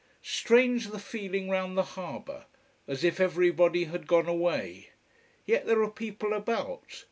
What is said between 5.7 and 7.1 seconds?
are people about.